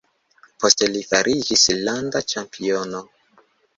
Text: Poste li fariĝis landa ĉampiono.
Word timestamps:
Poste 0.61 0.87
li 0.93 1.03
fariĝis 1.11 1.65
landa 1.89 2.23
ĉampiono. 2.33 3.03